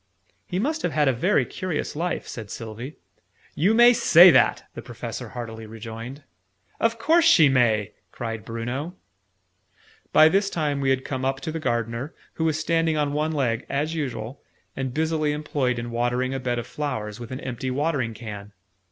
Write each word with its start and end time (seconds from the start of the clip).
"He 0.47 0.57
must 0.57 0.81
have 0.81 0.93
had 0.93 1.07
a 1.07 1.13
very 1.13 1.45
curious 1.45 1.95
life," 1.95 2.27
said 2.27 2.49
Sylvie. 2.49 2.95
"You 3.53 3.75
may 3.75 3.93
say 3.93 4.31
that!" 4.31 4.63
the 4.73 4.81
Professor 4.81 5.29
heartily 5.29 5.67
rejoined. 5.67 6.23
"Of 6.79 6.97
course 6.97 7.23
she 7.23 7.49
may!" 7.49 7.91
cried 8.11 8.43
Bruno. 8.43 8.95
By 10.11 10.27
this 10.27 10.49
time 10.49 10.81
we 10.81 10.89
had 10.89 11.05
come 11.05 11.23
up 11.23 11.39
to 11.41 11.51
the 11.51 11.59
Gardener, 11.59 12.15
who 12.33 12.45
was 12.45 12.59
standing 12.59 12.97
on 12.97 13.13
one 13.13 13.31
leg, 13.31 13.63
as 13.69 13.93
usual, 13.93 14.41
and 14.75 14.91
busily 14.91 15.33
employed 15.33 15.77
in 15.77 15.91
watering 15.91 16.33
a 16.33 16.39
bed 16.39 16.57
of 16.57 16.65
flowers 16.65 17.19
with 17.19 17.29
an 17.29 17.39
empty 17.39 17.69
watering 17.69 18.15
can. 18.15 18.53